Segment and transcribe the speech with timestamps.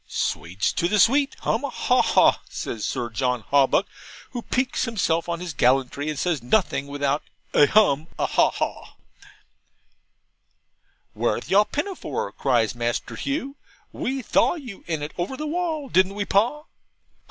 [0.07, 1.35] 'Sweets to the sweet!
[1.41, 3.85] hum a ha haw!' says Sir John Hawbuck,
[4.31, 7.21] who piques himself on his gallantry, and says nothing without
[7.53, 8.95] 'a hum a ha a haw!'
[11.13, 13.57] 'Whereth yaw pinnafaw?' cries Master Hugh.
[13.91, 16.63] 'WE thaw you in it, over the wall, didn't we, Pa?'